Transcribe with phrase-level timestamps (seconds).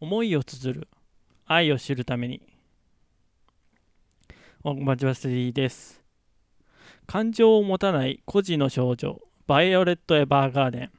[0.00, 0.88] 思いを綴る。
[1.44, 2.40] 愛を知るために。
[4.64, 6.02] お待ちわせです。
[7.06, 9.20] 感情を持たない孤児の少女。
[9.46, 10.90] バイオレット・エヴァーガーデン。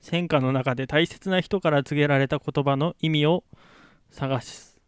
[0.00, 3.44] 戦火の中で大切な人から告げられた言葉の意味を
[4.10, 4.80] 探す。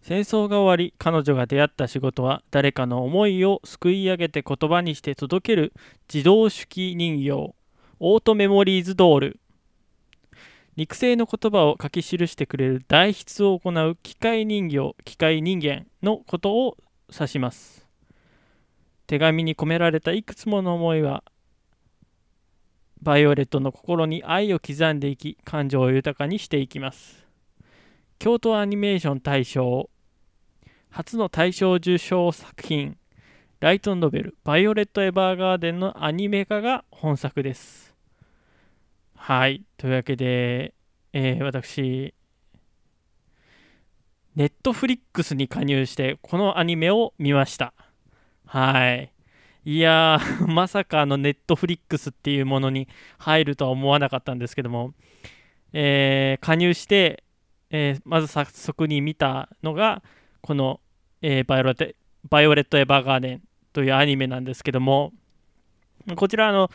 [0.00, 5.74] 戦争が終わり彼女が出会った仕事は誰かの思いをすくい上げて言葉にして届ける
[6.10, 7.54] 自動式人形。
[7.98, 9.40] オートメモリーズドール。
[10.76, 16.76] 肉声の言葉を書き記してくれる代筆を行う機械人形機械人間のことを
[17.12, 17.86] 指します。
[19.06, 21.24] 手紙に込められたいくつもの思いは
[23.02, 27.26] バイオレットの心に愛を刻んでいき感情を豊かにしていきます。
[28.18, 29.90] 京都アニメーション大賞
[30.90, 32.96] 初の大賞受賞作品
[33.60, 37.89] ライトノベル「バイオレット・エヴァーガーデン」のアニメ化が本作です。
[39.22, 39.62] はい。
[39.76, 40.72] というわけで、
[41.12, 42.14] えー、私
[44.34, 47.74] ネットフリックスに加入してこのアニメを見ました。
[48.46, 49.12] はい。
[49.66, 54.94] いやー、 まさかのネットフリックスっていうものに入るとは思わなかったんですけども、
[55.74, 57.22] えー、加入して、
[57.68, 60.02] えー、まず早速に見たのが、
[60.40, 60.80] この、
[61.20, 61.86] えー、バイオレット・
[62.30, 63.42] バイオレット・エヴァーガーデン
[63.74, 65.12] というアニメなんですけども、
[66.16, 66.70] こちら、あの、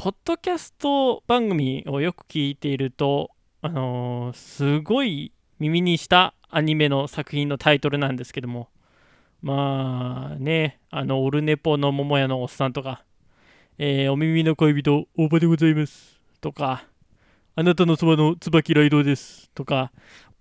[0.00, 3.32] ポッドキャスト番組をよく聞いていると、
[3.62, 8.68] あのー、すごい耳にしたアニメの作品のタイトルなんですけども、
[9.42, 13.02] まあね、あの、オルネポの桃屋のおっさんとか、
[13.76, 16.20] えー、お耳の恋人、大場でございます。
[16.40, 16.84] とか、
[17.56, 19.50] あなたのそばの椿雷道です。
[19.52, 19.90] とか、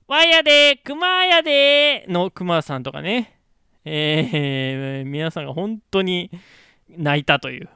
[0.08, 3.40] わやで、熊やでの熊さんとかね、
[3.86, 6.30] えー、皆さんが本当に
[6.90, 7.70] 泣いたという、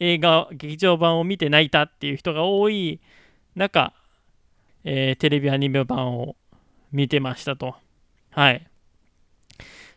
[0.00, 3.00] 映画、劇場版を見て泣いたっていう人が多い
[3.54, 3.92] 中、
[4.84, 6.36] えー、テレビアニメ版を
[6.92, 7.74] 見てましたと。
[8.30, 8.66] はい。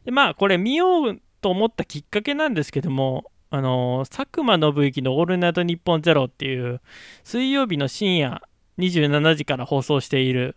[0.06, 6.82] でまあこれ見ようと思ったきっかけなんですけどもあの佐久間信之の「オールナイトニッポンゼロっていう
[7.24, 8.42] 水曜日の深夜
[8.80, 10.56] 27時から放送している、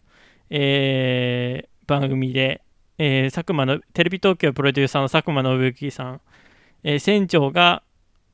[0.51, 2.63] えー、番組で、
[2.99, 6.21] えー、佐久間のテレビ東京プロデューサーの佐久間信之さん、
[6.85, 7.83] えー、船長が、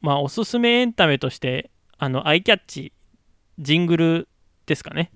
[0.00, 2.92] まあ、おすすめエンタメとしてあのアイキャッチ
[3.58, 4.28] ジングル
[4.66, 5.10] ですかね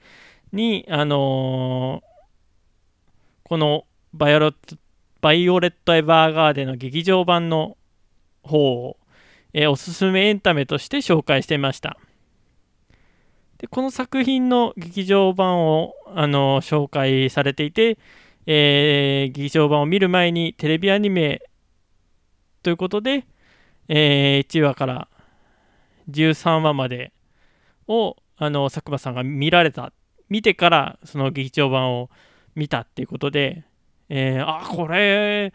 [0.53, 2.03] に、あの
[3.43, 4.77] このバイオロット
[5.21, 7.79] バイオレット・エヴァーガーデンの劇場版の
[8.43, 8.99] 方を、
[9.55, 11.97] えー、おすすめエンタメとして紹介していました。
[13.57, 17.97] でこの作品の劇場版を、あの紹介されていて、
[18.47, 21.41] えー、劇場版を見る前にテレビアニメ
[22.63, 23.25] ということで、
[23.89, 25.09] えー、1話から
[26.11, 27.13] 13話まで
[27.87, 29.93] をあの佐久間さんが見られた
[30.29, 32.11] 見てからその劇場版を
[32.55, 33.65] 見たっていうことで
[34.09, 35.53] えー、あ、これ、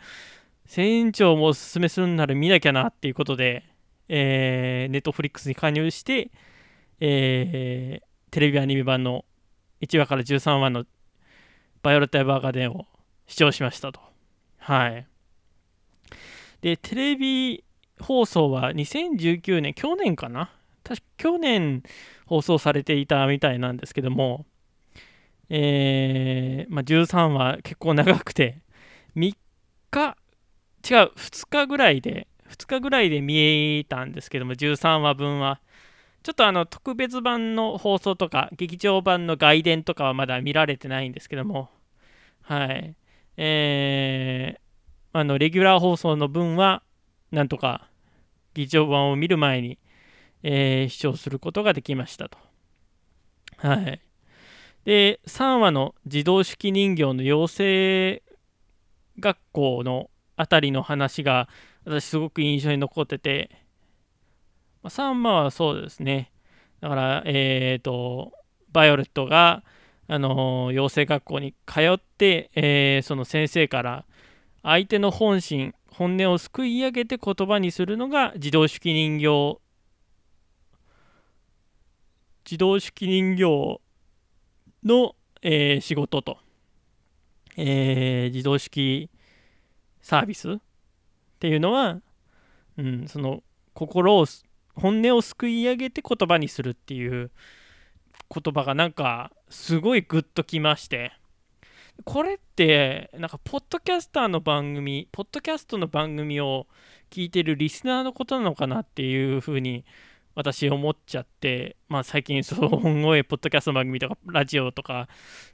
[0.66, 3.64] 船長もおすすめするんなら見なきゃなっていうことで、
[4.08, 6.32] えー、ネットフリックスに加入して、
[7.00, 9.26] えー、テレビアニメ版の
[9.82, 10.86] 1話から13話の
[11.82, 12.86] バイオレット・エヴァーガーデンを
[13.28, 14.00] 視聴しましたと。
[14.58, 15.08] はい。
[16.62, 17.64] で、テレビ
[18.00, 20.52] 放送は2019年、去年かな？
[20.84, 21.84] 確か去年
[22.26, 24.46] 放送されていたみたいなんですけども、
[25.50, 28.62] えー、まあ、13話結構長くて、
[29.16, 29.36] 3
[29.92, 30.18] 日、
[30.90, 35.60] 違う、2日ぐらいで、2日ぐらいで見えたんですけども、13話分は。
[36.22, 41.70] ちょっとあの特別版の放送とか、劇場版の外伝とかはまだ見られてないんですけども、
[42.42, 42.96] はい。
[43.38, 44.60] えー、
[45.14, 46.84] あの、レギュラー放送の分は、
[47.32, 47.90] なんとか、
[48.54, 49.78] 劇場版を見る前に、
[50.44, 52.38] えー、視聴することができましたと。
[53.58, 54.02] はい。
[54.86, 58.24] で、3話の自動式人形の養成
[59.20, 61.50] 学校のあたりの話が
[61.86, 63.50] 私すごく印象に残ってて、
[64.82, 66.32] まあ3話はそうですね。
[66.80, 68.32] だから、えっ、ー、と、
[68.72, 69.64] バイオレットが、
[70.12, 74.06] あの養成学校に通って、えー、その先生から
[74.64, 79.60] 相手の本心、本音をすくい上げて言葉にするのが自動式人形。
[82.46, 83.82] 自動式人形
[84.86, 86.38] の、えー、仕事と、
[87.58, 89.10] えー、自動式
[90.02, 90.58] サービスっ
[91.38, 92.00] ていうのは、
[92.78, 93.44] うん、その
[93.74, 94.26] 心を
[94.76, 97.30] 本音をすくい上げて言葉にするっていう
[98.34, 101.19] 言葉がなんかすごいグッときまして。
[102.06, 106.68] これってなんかポッドキャスターの番組ポッドキャストの番組を
[107.10, 109.86] 聞いてるリスナーのことなのかなっていうふうに
[110.36, 115.10] 私思っちゃって、まあ、最近すごいポッドキャスト番組とかラジオとか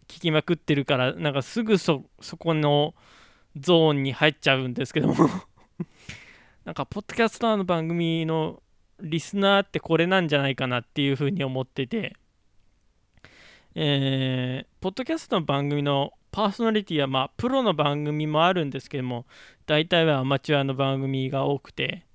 [0.07, 2.94] 聞きまくってるからなんかすぐそそこの
[3.57, 5.15] ゾーンに入っちゃうんですけども。
[6.65, 8.62] なんかポッドキャストの番組の
[9.00, 12.15] リスナーってこれなんじゃないかなっていうふうに思ってて。
[13.77, 19.26] えー、ポッドキャストの番組のパーソナリティは、まあ、プロの番組もあるんですけども、
[19.66, 22.06] 大体はアマチュアの番組が多くて、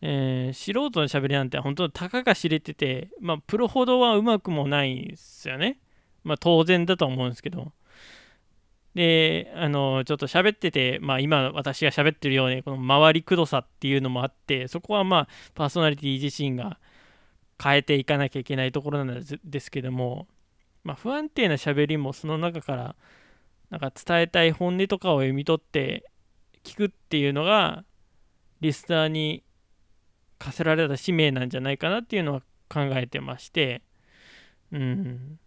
[0.00, 5.78] えー、素人のしゃべりなんて本当たかが知れてて、まあ、プロほどはうまくもないんですよね。
[6.24, 7.72] まあ、当然だと思うんですけど。
[8.94, 16.78] で、あの、ちょっと喋ってて、まあ、今私が喋ってるように、この回りくどさっていうのもあって、そこはまあ、パーソナリティ自身が
[17.62, 20.26] 変えていかなきゃいけないところなんですけども、
[20.84, 22.96] まあ、不安定な喋りもその中から
[23.70, 26.10] なんか伝えたい本音とかを読み取って
[26.64, 27.84] 聞くっていうのが
[28.60, 29.44] リスナーに
[30.38, 33.82] 課せられた使命なんじゃないかなっていうのは考えてまして。
[34.72, 35.38] うん。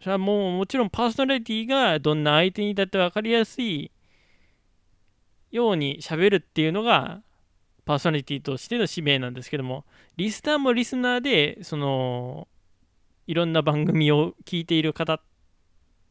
[0.00, 3.92] それはもうもちろんパーソナリティがどんな相手にだって分かりやすい
[5.52, 7.22] ように喋るっていうのが
[7.84, 9.84] パーソナリティとしての使命なんですけども
[10.16, 12.48] リスナーもリスナーでその
[13.28, 15.20] いろんな番組を聞いている方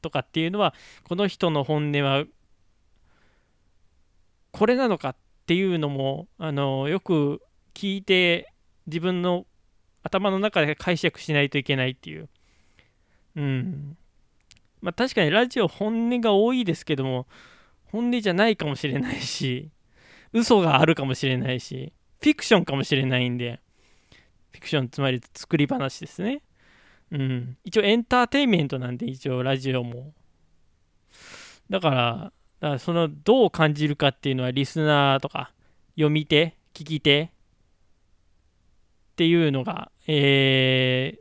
[0.01, 2.25] とかっていうのはこの人の本音は
[4.51, 5.15] これなのかっ
[5.45, 7.41] ていうのもあのよく
[7.73, 8.53] 聞いて
[8.87, 9.45] 自分の
[10.03, 12.29] 頭の中で解釈しないといけないっていう。
[13.35, 13.97] うん。
[14.81, 17.27] まあ確かにラジオ本音が多いですけども
[17.85, 19.69] 本音じゃないかもしれないし
[20.33, 23.59] 嘘があるかもしれないしフィクションかもしれないんで
[24.51, 26.41] フィクションつまり作り話ですね。
[27.11, 27.57] うん。
[27.63, 30.13] 一応エンターテインメントなんで、一応ラジオも。
[31.69, 35.51] だから、だからそのどう感じるかっていうのはリスナーとか
[35.95, 37.29] 読み手、聞き手っ
[39.15, 41.19] ていうのが、えー、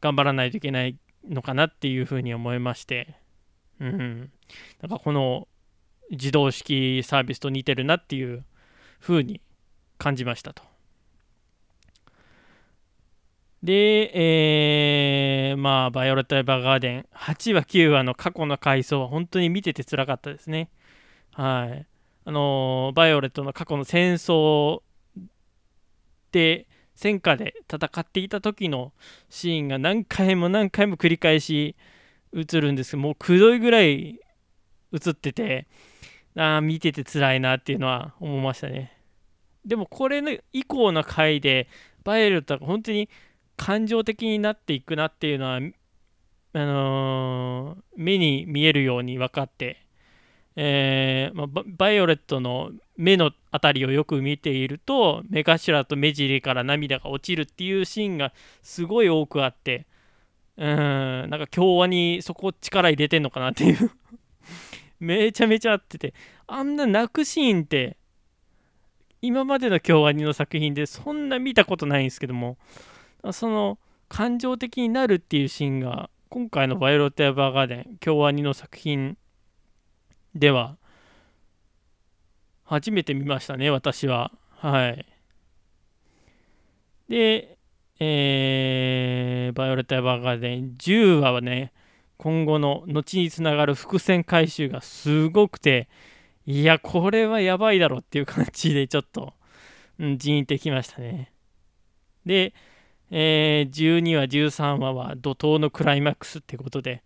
[0.00, 0.98] 頑張らないといけない
[1.28, 3.16] のかなっていうふうに思いまして、
[3.80, 4.30] うん。
[4.80, 5.48] なんかこの
[6.10, 8.44] 自動式サービスと似てるなっていう
[9.00, 9.40] ふうに
[9.98, 10.62] 感じましたと。
[13.62, 14.10] で、
[15.50, 20.68] えー、まあ、バイオレット・エヴァーガーデン、8話、9話の過去の回想は本当に見ててつらかったですね。
[21.32, 21.86] はい。
[22.24, 24.82] あのー、バイオレットの過去の戦争
[26.32, 26.66] で、
[26.96, 28.92] 戦火で戦っていた時の
[29.30, 31.76] シーンが何回も何回も繰り返し
[32.34, 34.20] 映るんですけど、もうくどいぐらい
[34.92, 35.68] 映ってて、
[36.36, 38.96] ああ見てて辛いなっていうのは思いましたね。
[39.64, 41.68] でもこれの以降の回で、
[42.04, 43.08] バイオレットが本当に
[43.56, 45.60] 感情的になっていくなっていうのは
[46.54, 49.78] あのー、目に見えるように分かって、
[50.56, 58.32] えーまあ、バイオレットの目の辺りをよく見ていると目頭と目尻から涙が落ちるっていうシーンが
[58.62, 59.86] すごい多くあって
[60.58, 63.90] うんなんか京アにそこ力入れてんのかなっていう。
[65.00, 66.14] めちゃめちゃ合ってて
[66.46, 67.96] あんな泣くシーンって
[69.20, 72.56] 今までの京アニの作品でそんな見たことないんですけども
[73.30, 73.78] その
[74.08, 79.16] 感情的になるっていうシーンが今回の「バイオロット・エヴァーガーデン」京アニの作品
[80.34, 80.76] では
[82.64, 84.32] 初めて見ましたね私は。
[84.50, 85.06] はい。
[87.08, 87.58] で
[88.00, 91.72] えー、バイオレット・エヴァーガーデン10話はね
[92.16, 95.88] 今後の後につながる伏線回収がすごくて
[96.46, 99.34] いやこれはやばいだろっていう感じでちょっと、
[99.98, 101.32] うん、じんってきましたね。
[102.26, 102.54] で
[103.14, 107.02] えー、12話、13話は怒涛のクライマックスってことで、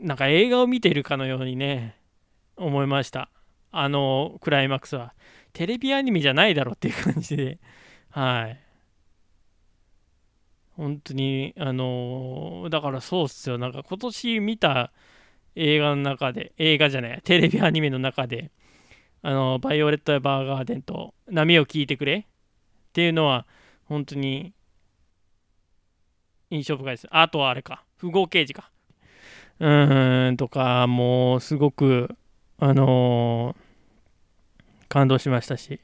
[0.00, 1.96] なんか映画を見てるかのようにね、
[2.56, 3.28] 思いました。
[3.72, 5.14] あのクライマックスは。
[5.52, 7.58] テレビアニメじゃないだろっていう感じで、
[8.10, 8.60] はい。
[10.76, 13.58] 本当に、あのだからそうっすよ。
[13.58, 14.92] なんか今年見た
[15.56, 18.52] 映画の中で、映画じゃない、テレビアニメの中で、
[19.22, 23.46] あの、バイオレット・やバーガーデンと波を聞いてくれっていうのは、
[23.90, 24.54] 本当に
[26.48, 27.08] 印象深いです。
[27.10, 28.70] あとはあれか、符号掲示か。
[29.58, 32.16] うーん、とか、もうすごく、
[32.60, 35.80] あのー、感動しましたし、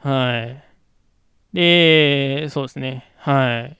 [0.00, 0.64] はい。
[1.54, 3.70] で、そうですね、は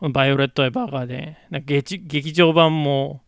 [0.00, 0.10] い。
[0.10, 3.22] バイオレット・エヴァーガーデン、劇劇場版も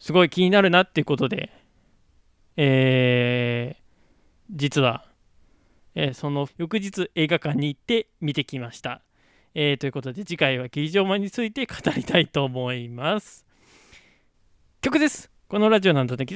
[0.00, 1.52] すごい気になるなっていうことで、
[2.56, 3.82] えー、
[4.50, 5.04] 実は
[5.94, 9.02] えー、その翌日映画館に行って見てきました。
[9.54, 13.46] えー、ということで次回は劇場版について語りたいと思います。
[14.80, 15.30] 曲です。
[15.48, 16.26] このラジオなんだね。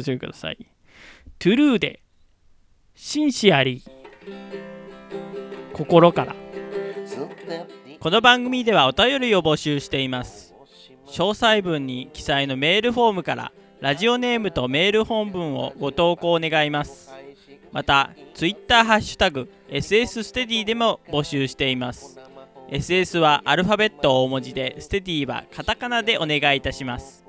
[0.00, 0.58] してください。
[1.38, 2.02] トゥルーで、
[2.94, 3.90] シンシアリー、
[5.72, 6.34] 心から。
[8.00, 10.49] この番組ではお便りを募集しています。
[11.10, 17.10] 詳細文に記載のメールフォームからラジオネームとメール本文をご投稿願います。
[17.72, 22.18] また、ツイッターハッシュタグ SS ステディでも募集しています。
[22.70, 27.24] SS はアルファベット大文字で、ステディはカタカナでお願いいたします。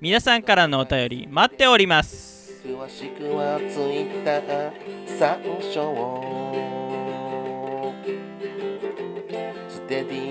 [0.00, 2.62] 皆さんからのお便り待っております。
[2.64, 5.40] 詳しくはツイッター参
[5.72, 6.24] 照
[9.68, 10.25] ステディ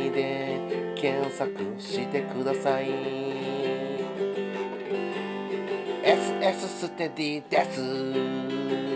[1.35, 2.87] 索してください。
[6.03, 8.94] SS ステディです。